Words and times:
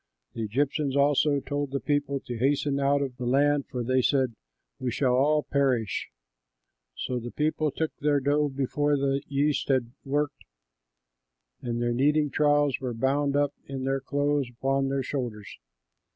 The 0.33 0.41
Egyptians 0.41 0.95
also 0.95 1.39
told 1.41 1.69
the 1.69 1.79
people 1.79 2.19
to 2.21 2.35
hasten 2.39 2.79
out 2.79 3.03
of 3.03 3.17
the 3.17 3.25
land, 3.27 3.67
for 3.67 3.83
they 3.83 4.01
said, 4.01 4.33
"We 4.79 4.89
shall 4.89 5.13
all 5.13 5.43
perish." 5.43 6.09
So 6.97 7.19
the 7.19 7.29
people 7.29 7.69
took 7.69 7.95
their 7.97 8.19
dough 8.19 8.49
before 8.49 8.97
the 8.97 9.21
yeast 9.27 9.67
had 9.67 9.91
worked, 10.03 10.43
and 11.61 11.79
their 11.83 11.93
kneading 11.93 12.31
troughs 12.31 12.79
were 12.81 12.95
bound 12.95 13.35
up 13.35 13.53
in 13.67 13.83
their 13.83 14.01
clothes 14.01 14.49
upon 14.49 14.89
their 14.89 15.03
shoulders. 15.03 15.59